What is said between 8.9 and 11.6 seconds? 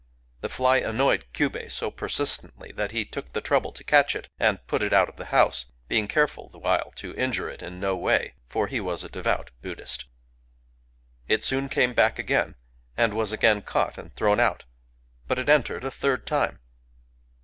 a devout Buddhist. It